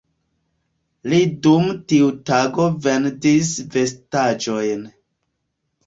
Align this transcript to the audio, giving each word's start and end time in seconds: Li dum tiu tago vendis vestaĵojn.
Li 1.13 1.19
dum 1.47 1.67
tiu 1.93 2.09
tago 2.31 2.67
vendis 2.89 3.55
vestaĵojn. 3.79 4.87